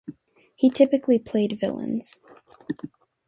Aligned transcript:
He 0.55 0.71
typically 0.71 1.19
played 1.19 1.59
villains. 1.61 2.21